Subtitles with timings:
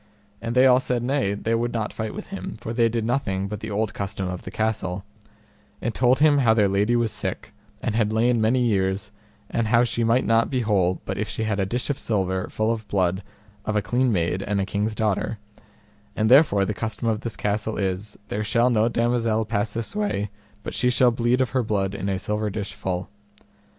[0.41, 3.47] And they all said nay, they would not fight with him, for they did nothing
[3.47, 5.05] but the old custom of the castle;
[5.79, 9.11] and told him how their lady was sick, and had lain many years,
[9.51, 12.71] and she might not be whole but if she had a dish of silver full
[12.71, 13.21] of blood
[13.63, 15.37] of a clean maid and a king's daughter;
[16.15, 20.31] and therefore the custom of this castle is, there shall no damosel pass this way
[20.63, 23.07] but she shall bleed of her blood in a silver dish full.